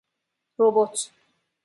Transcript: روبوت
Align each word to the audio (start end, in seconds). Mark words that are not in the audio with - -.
روبوت 0.57 1.11